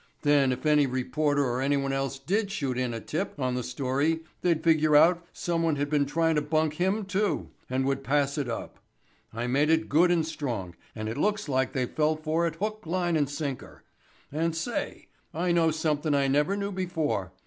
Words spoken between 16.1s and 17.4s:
I never knew before.